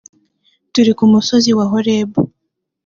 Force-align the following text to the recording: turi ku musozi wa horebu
turi 0.73 0.91
ku 0.97 1.05
musozi 1.13 1.49
wa 1.57 1.65
horebu 1.71 2.19